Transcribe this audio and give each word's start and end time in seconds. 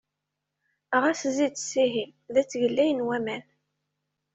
Ɣas 1.01 1.21
zzi-d 1.31 1.55
sihin! 1.67 2.11
Da 2.33 2.41
ttgellayen 2.43 3.05
waman. 3.07 3.43